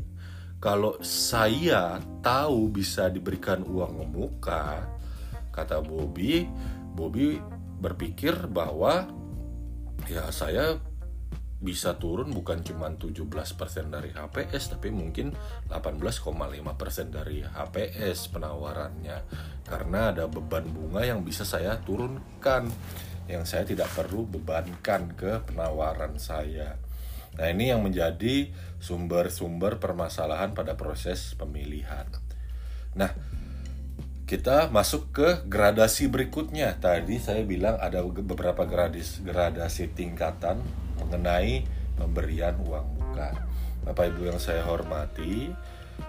kalau 0.61 1.01
saya 1.01 1.97
tahu 2.21 2.69
bisa 2.69 3.09
diberikan 3.09 3.65
uang 3.65 4.13
muka 4.13 4.85
kata 5.51 5.81
Bobby 5.81 6.45
Bobby 6.93 7.41
berpikir 7.81 8.37
bahwa 8.49 9.09
ya 10.05 10.29
saya 10.29 10.77
bisa 11.61 12.01
turun 12.01 12.33
bukan 12.33 12.65
cuma 12.65 12.89
17% 12.89 13.29
dari 13.93 14.17
HPS 14.17 14.77
tapi 14.77 14.89
mungkin 14.89 15.37
18,5% 15.69 17.13
dari 17.13 17.45
HPS 17.45 18.33
penawarannya 18.33 19.19
karena 19.69 20.09
ada 20.09 20.25
beban 20.25 20.65
bunga 20.65 21.05
yang 21.05 21.21
bisa 21.21 21.45
saya 21.45 21.77
turunkan 21.85 22.65
yang 23.29 23.45
saya 23.45 23.63
tidak 23.63 23.93
perlu 23.93 24.27
bebankan 24.27 25.15
ke 25.15 25.39
penawaran 25.47 26.19
saya. 26.19 26.75
Nah, 27.39 27.47
ini 27.51 27.71
yang 27.71 27.85
menjadi 27.85 28.51
sumber-sumber 28.83 29.79
permasalahan 29.79 30.57
pada 30.57 30.75
proses 30.75 31.37
pemilihan. 31.39 32.09
Nah, 32.97 33.13
kita 34.31 34.71
masuk 34.71 35.11
ke 35.11 35.29
gradasi 35.47 36.07
berikutnya. 36.07 36.79
Tadi 36.79 37.19
saya 37.19 37.43
bilang 37.43 37.79
ada 37.83 38.03
beberapa 38.03 38.63
gradasi, 38.63 39.27
gradasi 39.27 39.91
tingkatan 39.91 40.63
mengenai 41.03 41.67
pemberian 41.99 42.55
uang 42.63 42.87
muka. 42.99 43.35
Bapak 43.83 44.15
Ibu 44.15 44.31
yang 44.31 44.39
saya 44.39 44.63
hormati, 44.63 45.51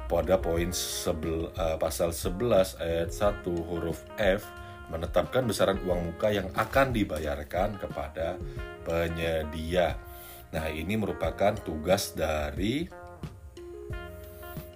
pada 0.06 0.40
poin 0.40 0.70
sebel, 0.76 1.50
uh, 1.56 1.76
pasal 1.80 2.12
11 2.12 2.78
ayat 2.80 3.10
1 3.10 3.48
huruf 3.48 4.04
F 4.20 4.44
menetapkan 4.92 5.48
besaran 5.48 5.80
uang 5.88 6.12
muka 6.12 6.30
yang 6.36 6.52
akan 6.52 6.92
dibayarkan 6.92 7.80
kepada 7.80 8.36
penyedia. 8.84 9.96
Nah, 10.52 10.68
ini 10.68 11.00
merupakan 11.00 11.56
tugas 11.56 12.12
dari 12.12 12.84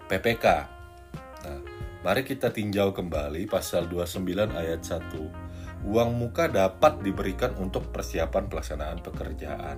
PPK. 0.08 0.46
Nah, 1.44 1.60
mari 2.00 2.24
kita 2.24 2.48
tinjau 2.48 2.96
kembali 2.96 3.44
pasal 3.52 3.92
29 3.92 4.56
ayat 4.56 4.82
1. 4.88 5.84
Uang 5.84 6.16
muka 6.16 6.48
dapat 6.48 7.04
diberikan 7.04 7.60
untuk 7.60 7.92
persiapan 7.92 8.48
pelaksanaan 8.48 9.04
pekerjaan. 9.04 9.78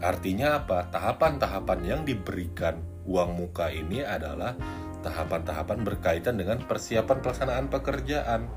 Artinya 0.00 0.64
apa? 0.64 0.88
Tahapan-tahapan 0.88 1.80
yang 1.84 2.00
diberikan 2.08 2.80
uang 3.04 3.36
muka 3.36 3.68
ini 3.68 4.00
adalah 4.00 4.56
tahapan-tahapan 5.04 5.84
berkaitan 5.84 6.40
dengan 6.40 6.64
persiapan 6.64 7.20
pelaksanaan 7.20 7.68
pekerjaan. 7.68 8.48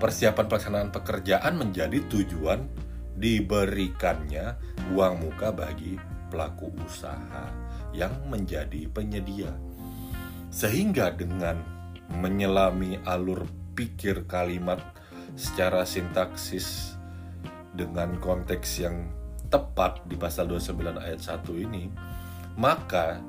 Persiapan 0.00 0.46
pelaksanaan 0.48 0.88
pekerjaan 0.88 1.60
menjadi 1.60 2.00
tujuan 2.08 2.64
diberikannya 3.16 4.56
uang 4.92 5.14
muka 5.28 5.52
bagi 5.52 5.96
pelaku 6.32 6.72
usaha 6.84 7.52
yang 7.92 8.12
menjadi 8.32 8.88
penyedia. 8.88 9.52
Sehingga 10.52 11.12
dengan 11.12 11.60
menyelami 12.12 13.00
alur 13.04 13.48
pikir 13.72 14.28
kalimat 14.28 14.80
secara 15.36 15.84
sintaksis 15.88 16.96
dengan 17.72 18.20
konteks 18.20 18.84
yang 18.84 19.08
tepat 19.48 20.04
di 20.08 20.16
pasal 20.16 20.48
29 20.48 20.96
ayat 20.96 21.20
1 21.20 21.64
ini, 21.68 21.88
maka 22.56 23.20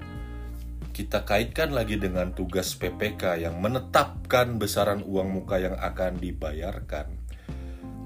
kita 0.93 1.25
kaitkan 1.25 1.73
lagi 1.73 1.97
dengan 1.97 2.31
tugas 2.31 2.75
PPK 2.77 3.43
yang 3.43 3.57
menetapkan 3.59 4.61
besaran 4.61 5.01
uang 5.03 5.41
muka 5.41 5.57
yang 5.57 5.75
akan 5.75 6.21
dibayarkan, 6.21 7.07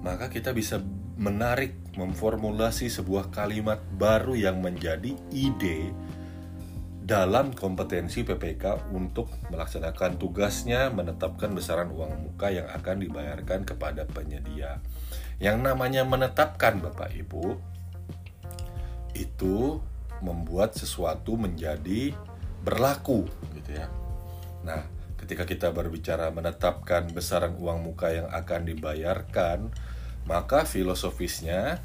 maka 0.01 0.31
kita 0.31 0.55
bisa 0.55 0.79
menarik, 1.17 1.74
memformulasi 1.97 2.93
sebuah 2.93 3.33
kalimat 3.33 3.81
baru 3.97 4.38
yang 4.38 4.62
menjadi 4.62 5.17
ide 5.33 5.89
dalam 7.07 7.55
kompetensi 7.55 8.21
PPK 8.21 8.91
untuk 8.91 9.31
melaksanakan 9.47 10.19
tugasnya 10.19 10.91
menetapkan 10.91 11.55
besaran 11.55 11.89
uang 11.89 12.19
muka 12.29 12.51
yang 12.51 12.67
akan 12.69 13.00
dibayarkan 13.01 13.63
kepada 13.63 14.03
penyedia. 14.05 14.83
Yang 15.41 15.57
namanya 15.63 16.03
menetapkan 16.03 16.83
Bapak 16.83 17.15
Ibu 17.15 17.57
itu 19.15 19.81
membuat 20.21 20.75
sesuatu 20.77 21.39
menjadi 21.39 22.13
berlaku 22.62 23.24
gitu 23.55 23.71
ya. 23.79 23.88
Nah, 24.67 24.83
ketika 25.15 25.47
kita 25.47 25.71
berbicara 25.71 26.27
menetapkan 26.29 27.07
besaran 27.15 27.55
uang 27.55 27.88
muka 27.88 28.12
yang 28.12 28.27
akan 28.27 28.67
dibayarkan, 28.67 29.71
maka 30.27 30.67
filosofisnya 30.67 31.79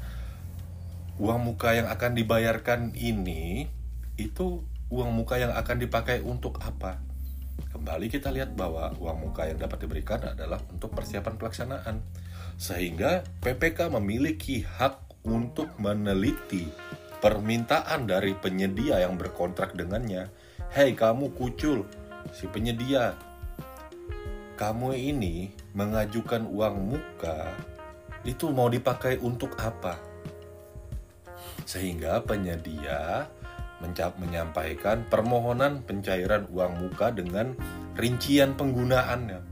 uang 1.15 1.55
muka 1.55 1.71
yang 1.79 1.87
akan 1.87 2.11
dibayarkan 2.19 2.91
ini 2.99 3.71
itu 4.19 4.61
uang 4.91 5.11
muka 5.15 5.39
yang 5.39 5.55
akan 5.55 5.79
dipakai 5.79 6.19
untuk 6.21 6.59
apa? 6.59 6.99
Kembali 7.71 8.11
kita 8.11 8.29
lihat 8.29 8.53
bahwa 8.53 8.93
uang 8.99 9.31
muka 9.31 9.47
yang 9.47 9.57
dapat 9.57 9.87
diberikan 9.87 10.21
adalah 10.21 10.61
untuk 10.69 10.93
persiapan 10.93 11.39
pelaksanaan. 11.39 11.95
Sehingga 12.59 13.25
PPK 13.41 13.89
memiliki 13.89 14.61
hak 14.61 15.25
untuk 15.25 15.73
meneliti 15.81 16.69
permintaan 17.23 18.05
dari 18.05 18.35
penyedia 18.37 19.01
yang 19.01 19.17
berkontrak 19.17 19.73
dengannya. 19.73 20.29
Hei 20.75 20.93
kamu 20.93 21.33
kucul, 21.33 21.87
si 22.35 22.45
penyedia, 22.49 23.17
kamu 24.57 24.93
ini 24.93 25.53
mengajukan 25.73 26.45
uang 26.45 26.93
muka 26.93 27.72
itu 28.23 28.51
mau 28.51 28.71
dipakai 28.71 29.19
untuk 29.19 29.55
apa? 29.59 29.99
Sehingga 31.67 32.23
penyedia 32.23 33.27
mencap 33.83 34.15
menyampaikan 34.15 35.03
permohonan 35.11 35.83
pencairan 35.83 36.47
uang 36.47 36.87
muka 36.87 37.11
dengan 37.11 37.51
rincian 37.99 38.55
penggunaannya. 38.55 39.43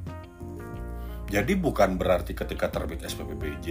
Jadi 1.31 1.53
bukan 1.59 1.99
berarti 1.99 2.31
ketika 2.31 2.71
terbit 2.71 3.03
SPPBJ 3.03 3.67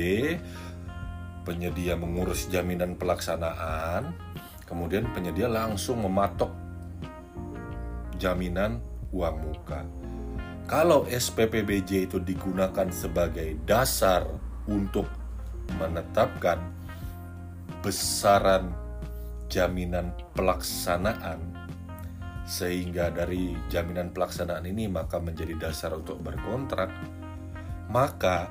penyedia 1.44 1.96
mengurus 1.96 2.48
jaminan 2.52 2.96
pelaksanaan, 2.96 4.12
kemudian 4.68 5.08
penyedia 5.16 5.48
langsung 5.48 6.04
mematok 6.04 6.52
jaminan 8.20 8.84
uang 9.16 9.36
muka. 9.40 9.84
Kalau 10.68 11.08
SPPBJ 11.08 12.06
itu 12.06 12.20
digunakan 12.20 12.88
sebagai 12.92 13.58
dasar 13.64 14.28
untuk 14.68 15.08
menetapkan 15.78 16.60
besaran 17.80 18.74
jaminan 19.48 20.12
pelaksanaan 20.36 21.38
sehingga 22.44 23.14
dari 23.14 23.54
jaminan 23.70 24.10
pelaksanaan 24.10 24.66
ini 24.66 24.90
maka 24.90 25.22
menjadi 25.22 25.54
dasar 25.70 25.94
untuk 25.94 26.18
berkontrak 26.18 26.90
maka 27.90 28.50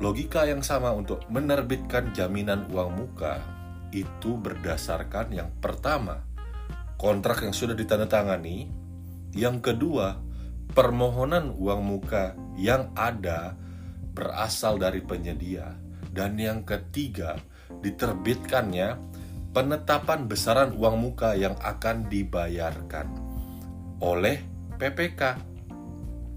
logika 0.00 0.44
yang 0.44 0.60
sama 0.60 0.92
untuk 0.92 1.24
menerbitkan 1.32 2.12
jaminan 2.12 2.68
uang 2.72 2.92
muka 2.92 3.40
itu 3.94 4.36
berdasarkan 4.36 5.32
yang 5.32 5.48
pertama 5.62 6.24
kontrak 7.00 7.40
yang 7.46 7.54
sudah 7.56 7.72
ditandatangani 7.72 8.68
yang 9.32 9.64
kedua 9.64 10.18
permohonan 10.74 11.54
uang 11.54 11.82
muka 11.82 12.34
yang 12.58 12.90
ada 12.98 13.54
berasal 14.14 14.78
dari 14.78 15.02
penyedia. 15.02 15.74
Dan 16.14 16.38
yang 16.38 16.62
ketiga, 16.62 17.34
diterbitkannya 17.82 18.96
penetapan 19.50 20.30
besaran 20.30 20.74
uang 20.78 20.96
muka 20.98 21.34
yang 21.34 21.58
akan 21.58 22.06
dibayarkan 22.06 23.10
oleh 23.98 24.42
PPK. 24.78 25.22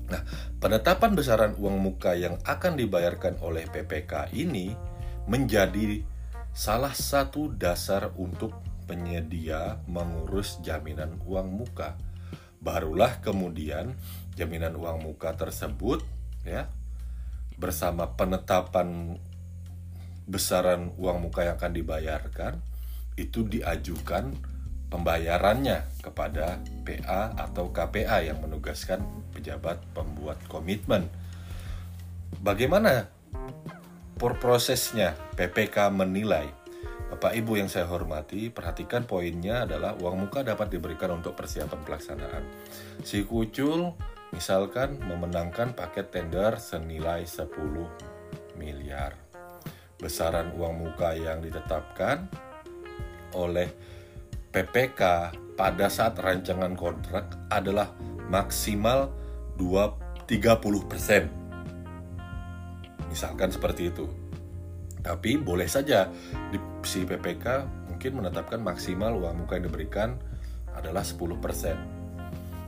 Nah, 0.07 0.23
penetapan 0.57 1.13
besaran 1.13 1.53
uang 1.57 1.77
muka 1.77 2.17
yang 2.17 2.41
akan 2.41 2.73
dibayarkan 2.77 3.37
oleh 3.45 3.69
PPK 3.69 4.33
ini 4.33 4.73
menjadi 5.27 6.01
salah 6.55 6.95
satu 6.95 7.53
dasar 7.53 8.09
untuk 8.17 8.55
penyedia 8.87 9.83
mengurus 9.85 10.63
jaminan 10.63 11.19
uang 11.27 11.53
muka. 11.53 11.99
Barulah 12.63 13.19
kemudian 13.19 13.93
jaminan 14.33 14.73
uang 14.79 15.03
muka 15.03 15.35
tersebut 15.35 16.01
ya 16.47 16.71
bersama 17.57 18.13
penetapan 18.13 19.17
besaran 20.29 20.93
uang 21.01 21.29
muka 21.29 21.47
yang 21.47 21.57
akan 21.57 21.73
dibayarkan 21.73 22.53
itu 23.17 23.41
diajukan 23.47 24.37
pembayarannya 24.87 25.83
kepada 25.99 26.61
PA 26.85 27.33
atau 27.35 27.73
KPA 27.73 28.23
yang 28.23 28.39
menugaskan 28.39 29.03
pejabat 29.35 29.81
pembuat 29.91 30.39
komitmen. 30.47 31.09
Bagaimana 32.39 33.09
prosesnya 34.15 35.17
PPK 35.35 35.91
menilai? 35.91 36.47
Bapak 37.07 37.39
Ibu 37.39 37.55
yang 37.55 37.71
saya 37.71 37.87
hormati, 37.87 38.51
perhatikan 38.51 39.07
poinnya 39.07 39.63
adalah 39.63 39.95
uang 39.95 40.27
muka 40.27 40.43
dapat 40.43 40.67
diberikan 40.69 41.15
untuk 41.15 41.39
persiapan 41.39 41.79
pelaksanaan. 41.87 42.43
Si 43.01 43.23
kucul 43.23 43.95
Misalkan 44.35 44.99
memenangkan 44.99 45.71
paket 45.71 46.11
tender 46.11 46.59
senilai 46.59 47.23
10 47.23 47.47
miliar. 48.59 49.15
Besaran 49.97 50.53
uang 50.53 50.83
muka 50.83 51.15
yang 51.15 51.41
ditetapkan 51.41 52.27
oleh 53.33 53.71
PPK 54.51 55.01
pada 55.57 55.89
saat 55.89 56.19
rancangan 56.19 56.77
kontrak 56.77 57.33
adalah 57.49 57.95
maksimal 58.29 59.09
2 59.57 60.07
30%. 60.27 63.07
Misalkan 63.07 63.49
seperti 63.49 63.89
itu. 63.89 64.05
Tapi 64.99 65.39
boleh 65.39 65.71
saja 65.71 66.11
di 66.51 66.59
si 66.83 67.07
PPK 67.07 67.63
mungkin 67.87 68.19
menetapkan 68.19 68.59
maksimal 68.59 69.15
uang 69.15 69.47
muka 69.47 69.55
yang 69.55 69.71
diberikan 69.71 70.19
adalah 70.75 71.01
10%. 71.01 71.96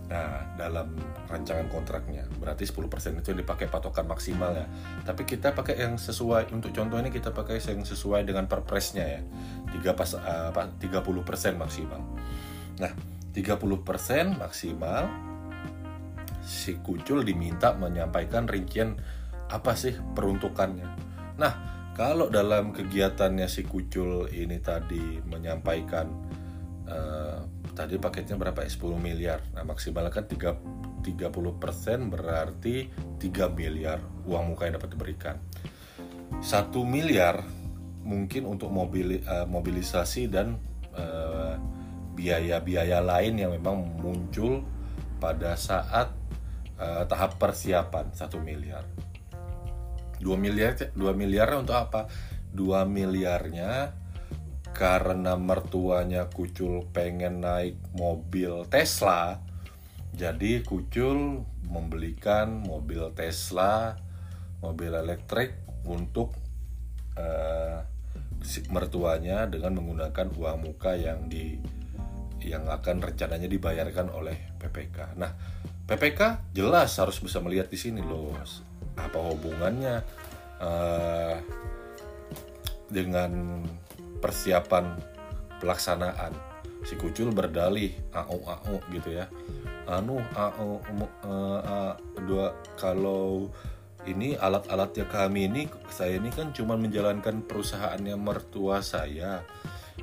Nah, 0.09 0.57
dalam 0.57 0.97
rancangan 1.29 1.69
kontraknya 1.69 2.25
berarti 2.41 2.65
10% 2.65 3.21
itu 3.21 3.29
dipakai 3.37 3.69
patokan 3.69 4.09
maksimalnya. 4.09 4.65
Tapi 5.05 5.21
kita 5.21 5.53
pakai 5.53 5.85
yang 5.85 6.01
sesuai 6.01 6.49
untuk 6.49 6.73
contoh 6.73 6.97
ini 6.97 7.13
kita 7.13 7.29
pakai 7.29 7.61
yang 7.61 7.85
sesuai 7.85 8.25
dengan 8.25 8.49
perpresnya 8.49 9.05
ya. 9.05 9.21
3 9.69 9.93
pas 9.93 10.09
uh, 10.17 10.49
30% 10.49 11.61
maksimal. 11.61 12.01
Nah, 12.81 12.91
30% 13.37 14.41
maksimal 14.41 15.05
si 16.41 16.81
kucul 16.81 17.21
diminta 17.21 17.77
menyampaikan 17.77 18.49
rincian 18.49 18.97
apa 19.53 19.77
sih 19.77 19.93
peruntukannya. 19.93 20.89
Nah, 21.37 21.53
kalau 21.93 22.33
dalam 22.33 22.73
kegiatannya 22.73 23.45
si 23.45 23.61
kucul 23.61 24.25
ini 24.33 24.57
tadi 24.57 25.21
menyampaikan 25.21 26.09
uh, 26.89 27.58
tadi 27.79 27.95
paketnya 27.95 28.35
berapa 28.35 28.67
ya 28.67 28.71
10 28.75 28.99
miliar 28.99 29.39
nah 29.55 29.63
maksimalkan 29.63 30.27
3 30.27 30.79
30% 30.99 32.11
berarti 32.11 32.91
3 32.91 33.49
miliar 33.55 33.99
uang 34.27 34.53
muka 34.53 34.67
yang 34.67 34.75
dapat 34.77 34.91
diberikan. 34.93 35.35
Satu 36.43 36.85
miliar 36.85 37.41
mungkin 38.03 38.47
untuk 38.47 38.69
mobil, 38.71 39.23
uh, 39.25 39.47
mobilisasi 39.47 40.29
dan 40.31 40.59
biaya-biaya 42.13 42.99
uh, 42.99 43.05
lain 43.05 43.39
yang 43.39 43.51
memang 43.55 44.03
muncul 44.03 44.67
pada 45.23 45.55
saat 45.55 46.11
uh, 46.75 47.03
tahap 47.07 47.39
persiapan 47.39 48.11
satu 48.11 48.39
miliar. 48.43 48.83
Dua 50.19 50.35
miliar, 50.35 50.75
dua 50.91 51.15
miliar 51.15 51.55
untuk 51.55 51.79
apa? 51.79 52.11
Dua 52.51 52.83
miliarnya 52.83 53.95
karena 54.73 55.35
mertuanya 55.35 56.29
Kucul 56.29 56.87
pengen 56.93 57.43
naik 57.43 57.75
mobil 57.93 58.65
Tesla, 58.71 59.41
jadi 60.15 60.65
Kucul 60.65 61.45
membelikan 61.69 62.65
mobil 62.65 63.13
Tesla, 63.13 63.95
mobil 64.59 64.91
elektrik 64.91 65.55
untuk 65.85 66.33
uh, 67.15 67.85
mertuanya 68.71 69.45
dengan 69.45 69.77
menggunakan 69.79 70.27
uang 70.31 70.57
muka 70.63 70.95
yang 70.95 71.27
di 71.27 71.59
yang 72.39 72.71
akan 72.71 73.03
rencananya 73.03 73.51
dibayarkan 73.51 74.15
oleh 74.15 74.55
PPK. 74.57 75.19
Nah, 75.19 75.35
PPK 75.85 76.51
jelas 76.55 76.95
harus 76.95 77.19
bisa 77.19 77.43
melihat 77.43 77.67
di 77.67 77.75
sini 77.75 77.99
loh 77.99 78.31
apa 78.95 79.19
hubungannya 79.19 80.03
uh, 80.59 81.35
dengan 82.91 83.63
persiapan 84.19 84.99
pelaksanaan. 85.59 86.31
Si 86.87 86.95
kucul 86.95 87.35
berdalih 87.35 87.91
au 88.15 88.39
au 88.43 88.75
gitu 88.91 89.19
ya. 89.19 89.27
Anu 89.89 90.21
au 90.37 90.79
uh, 91.25 91.93
dua 92.23 92.55
kalau 92.79 93.51
ini 94.07 94.39
alat-alatnya 94.39 95.11
kami 95.11 95.51
ini 95.51 95.67
saya 95.91 96.15
ini 96.15 96.31
kan 96.31 96.55
cuma 96.55 96.79
menjalankan 96.79 97.43
perusahaannya 97.43 98.15
mertua 98.15 98.79
saya. 98.79 99.43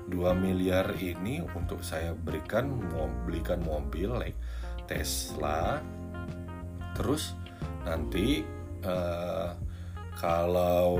2 0.06 0.38
miliar 0.38 0.94
ini 1.02 1.42
untuk 1.42 1.82
saya 1.82 2.14
berikan 2.14 2.70
mau 2.94 3.10
belikan 3.26 3.58
mobil 3.64 4.14
like 4.14 4.38
Tesla. 4.86 5.82
Terus 6.94 7.34
nanti 7.82 8.46
uh, 8.86 9.50
kalau 10.14 10.94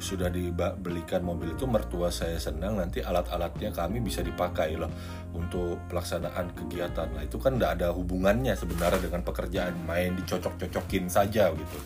sudah 0.00 0.32
dibelikan 0.32 1.20
mobil 1.20 1.52
itu 1.52 1.68
mertua 1.68 2.08
saya 2.08 2.40
senang 2.40 2.80
nanti 2.80 3.04
alat-alatnya 3.04 3.68
kami 3.68 4.00
bisa 4.00 4.24
dipakai 4.24 4.80
loh 4.80 4.88
untuk 5.36 5.76
pelaksanaan 5.92 6.56
kegiatan. 6.56 7.12
Lah 7.12 7.22
itu 7.22 7.36
kan 7.36 7.60
tidak 7.60 7.78
ada 7.78 7.92
hubungannya 7.92 8.56
sebenarnya 8.56 9.12
dengan 9.12 9.20
pekerjaan 9.20 9.76
main 9.84 10.16
dicocok-cocokin 10.16 11.12
saja 11.12 11.52
gitu. 11.52 11.78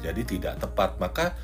Jadi 0.00 0.24
tidak 0.24 0.64
tepat. 0.64 0.96
Maka 0.96 1.36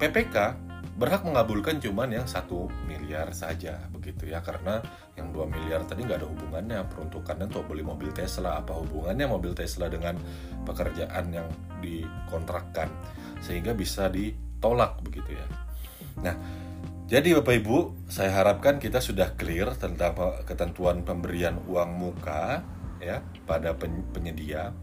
PPK 0.00 0.66
berhak 0.98 1.22
mengabulkan 1.22 1.78
cuman 1.78 2.10
yang 2.10 2.26
satu 2.26 2.66
miliar 2.88 3.30
saja 3.36 3.84
begitu 3.92 4.32
ya. 4.32 4.40
Karena 4.40 4.80
yang 5.14 5.28
2 5.30 5.44
miliar 5.44 5.84
tadi 5.84 6.08
nggak 6.08 6.24
ada 6.24 6.28
hubungannya. 6.32 6.88
Peruntukannya 6.88 7.52
untuk 7.52 7.68
beli 7.68 7.84
mobil 7.84 8.10
Tesla. 8.16 8.64
Apa 8.64 8.80
hubungannya 8.80 9.28
mobil 9.28 9.52
Tesla 9.52 9.92
dengan 9.92 10.16
pekerjaan 10.64 11.36
yang 11.36 11.46
dikontrakkan? 11.84 12.88
Sehingga 13.44 13.76
bisa 13.76 14.08
di 14.08 14.47
tolak 14.58 15.00
begitu 15.02 15.34
ya. 15.34 15.46
Nah, 16.22 16.34
jadi 17.08 17.40
Bapak 17.40 17.54
Ibu, 17.64 17.76
saya 18.12 18.34
harapkan 18.36 18.76
kita 18.76 19.00
sudah 19.00 19.32
clear 19.38 19.72
tentang 19.78 20.12
ketentuan 20.44 21.06
pemberian 21.06 21.56
uang 21.64 21.90
muka 21.96 22.60
ya 22.98 23.22
pada 23.46 23.78
penyedia 24.12 24.74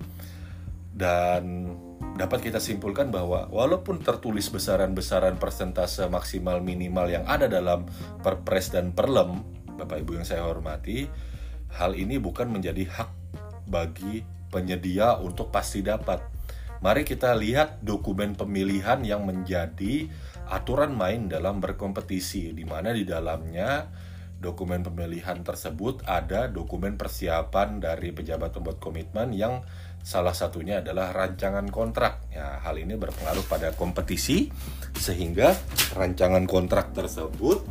dan 0.96 1.76
dapat 2.16 2.48
kita 2.48 2.64
simpulkan 2.64 3.12
bahwa 3.12 3.52
walaupun 3.52 4.00
tertulis 4.00 4.48
besaran-besaran 4.48 5.36
persentase 5.36 6.08
maksimal 6.08 6.64
minimal 6.64 7.12
yang 7.12 7.28
ada 7.28 7.52
dalam 7.52 7.84
Perpres 8.24 8.72
dan 8.72 8.96
Perlem, 8.96 9.44
Bapak 9.76 10.08
Ibu 10.08 10.24
yang 10.24 10.26
saya 10.26 10.48
hormati, 10.48 11.12
hal 11.76 12.00
ini 12.00 12.16
bukan 12.16 12.48
menjadi 12.48 12.88
hak 12.88 13.12
bagi 13.68 14.24
penyedia 14.48 15.20
untuk 15.20 15.52
pasti 15.52 15.84
dapat 15.84 16.24
Mari 16.84 17.08
kita 17.08 17.36
lihat 17.36 17.84
dokumen 17.84 18.36
pemilihan 18.36 19.00
yang 19.04 19.24
menjadi 19.24 20.12
aturan 20.50 20.94
main 20.94 21.32
dalam 21.32 21.64
berkompetisi, 21.64 22.52
di 22.52 22.66
mana 22.68 22.92
di 22.92 23.08
dalamnya 23.08 23.90
dokumen 24.36 24.84
pemilihan 24.84 25.42
tersebut 25.42 26.06
ada 26.06 26.52
dokumen 26.52 27.00
persiapan 27.00 27.82
dari 27.82 28.12
pejabat 28.12 28.54
pembuat 28.54 28.78
komitmen 28.78 29.32
yang 29.34 29.64
salah 30.06 30.38
satunya 30.38 30.86
adalah 30.86 31.10
rancangan 31.10 31.66
kontrak. 31.74 32.30
Ya, 32.30 32.62
hal 32.62 32.78
ini 32.78 32.94
berpengaruh 32.94 33.42
pada 33.50 33.74
kompetisi 33.74 34.54
sehingga 34.94 35.58
rancangan 35.98 36.46
kontrak 36.46 36.94
tersebut 36.94 37.66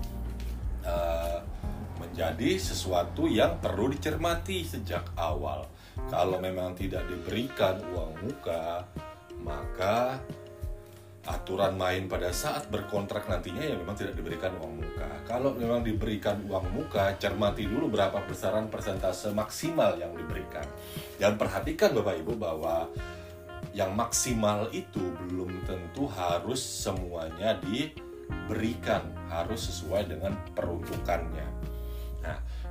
uh, 0.83 1.38
menjadi 2.03 2.59
sesuatu 2.59 3.31
yang 3.31 3.62
perlu 3.62 3.95
dicermati 3.95 4.67
sejak 4.67 5.14
awal. 5.14 5.71
Kalau 6.11 6.42
memang 6.42 6.74
tidak 6.74 7.07
diberikan 7.07 7.78
uang 7.94 8.12
muka, 8.22 8.85
maka 9.40 10.18
aturan 11.24 11.72
main 11.80 12.04
pada 12.04 12.28
saat 12.37 12.68
berkontrak 12.68 13.24
nantinya 13.24 13.64
ya 13.64 13.74
memang 13.80 13.96
tidak 13.96 14.12
diberikan 14.20 14.52
uang 14.61 14.85
muka. 14.85 15.09
Kalau 15.24 15.57
memang 15.57 15.80
diberikan 15.80 16.44
uang 16.44 16.68
muka, 16.68 17.16
cermati 17.16 17.64
dulu 17.64 17.88
berapa 17.88 18.20
besaran 18.28 18.68
persentase 18.68 19.33
maksimal 19.33 19.96
yang 19.96 20.12
diberikan. 20.12 20.68
Dan 21.16 21.40
perhatikan 21.40 21.96
Bapak 21.96 22.20
Ibu 22.20 22.33
bahwa 22.37 22.92
yang 23.72 23.96
maksimal 23.96 24.68
itu 24.70 25.00
belum 25.24 25.64
tentu 25.64 26.04
harus 26.12 26.61
semuanya 26.61 27.57
diberikan, 27.64 29.09
harus 29.33 29.72
sesuai 29.72 30.12
dengan 30.12 30.37
peruntukannya. 30.52 31.73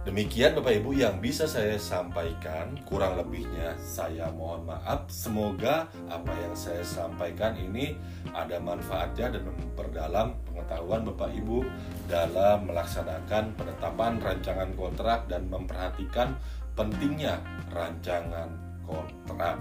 Demikian 0.03 0.51
Bapak 0.59 0.83
Ibu 0.83 0.99
yang 0.99 1.23
bisa 1.23 1.47
saya 1.47 1.79
sampaikan, 1.79 2.75
kurang 2.83 3.15
lebihnya 3.15 3.71
saya 3.79 4.27
mohon 4.35 4.67
maaf. 4.67 5.07
Semoga 5.07 5.87
apa 6.11 6.27
yang 6.43 6.51
saya 6.59 6.83
sampaikan 6.83 7.55
ini 7.55 7.95
ada 8.35 8.59
manfaatnya 8.59 9.39
dan 9.39 9.47
memperdalam 9.47 10.35
pengetahuan 10.43 11.07
Bapak 11.07 11.31
Ibu 11.31 11.63
dalam 12.11 12.67
melaksanakan 12.67 13.55
penetapan 13.55 14.19
rancangan 14.19 14.75
kontrak 14.75 15.23
dan 15.31 15.47
memperhatikan 15.47 16.35
pentingnya 16.75 17.39
rancangan 17.71 18.51
kontrak. 18.83 19.55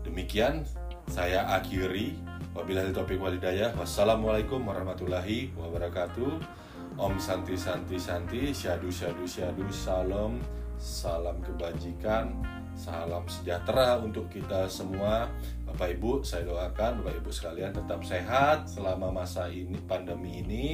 Demikian 0.00 0.64
saya 1.12 1.44
akhiri. 1.60 2.16
Wabillahi 2.56 2.96
taufiq 2.96 3.20
walhidayah. 3.20 3.76
Wassalamualaikum 3.76 4.64
warahmatullahi 4.64 5.52
wabarakatuh. 5.60 6.61
Om 6.92 7.16
Santi 7.16 7.56
Santi 7.56 7.96
Santi, 7.96 8.52
Syadu 8.52 8.92
Syadu 8.92 9.24
Syadu, 9.24 9.64
Salam, 9.72 10.36
salam 10.76 11.40
kebajikan, 11.40 12.36
salam 12.76 13.24
sejahtera 13.24 13.96
untuk 13.96 14.28
kita 14.28 14.68
semua. 14.68 15.24
Bapak 15.64 15.96
Ibu, 15.96 16.20
saya 16.20 16.44
doakan 16.44 17.00
Bapak 17.00 17.24
Ibu 17.24 17.30
sekalian 17.32 17.72
tetap 17.72 18.04
sehat 18.04 18.68
selama 18.68 19.08
masa 19.08 19.48
ini 19.48 19.80
pandemi 19.88 20.44
ini. 20.44 20.66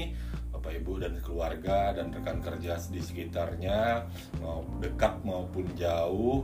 Bapak 0.51 0.75
Ibu 0.83 0.99
dan 0.99 1.15
keluarga 1.23 1.95
dan 1.95 2.11
rekan 2.11 2.43
kerja 2.43 2.75
di 2.91 2.99
sekitarnya, 2.99 4.03
mau 4.43 4.67
dekat 4.83 5.23
maupun 5.23 5.71
jauh, 5.79 6.43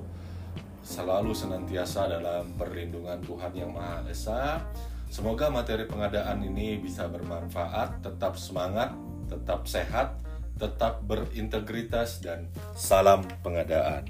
selalu 0.87 1.35
senantiasa 1.35 2.07
dalam 2.07 2.55
perlindungan 2.55 3.19
Tuhan 3.27 3.51
Yang 3.51 3.73
Maha 3.75 3.99
Esa. 4.07 4.43
Semoga 5.11 5.51
materi 5.51 5.87
pengadaan 5.87 6.43
ini 6.47 6.79
bisa 6.79 7.07
bermanfaat, 7.11 8.03
tetap 8.03 8.35
semangat, 8.39 8.95
tetap 9.29 9.67
sehat, 9.69 10.17
tetap 10.57 11.03
berintegritas, 11.05 12.23
dan 12.23 12.49
salam 12.75 13.27
pengadaan. 13.43 14.07